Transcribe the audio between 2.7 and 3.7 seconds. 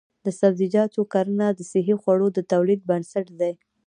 بنسټ دی.